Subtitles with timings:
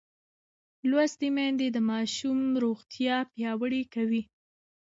[0.89, 4.21] لوستې میندې د ماشوم روغتیا پیاوړې کوي.